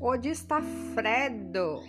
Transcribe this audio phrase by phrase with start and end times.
[0.00, 0.62] Hoje está
[0.94, 1.82] Fredo?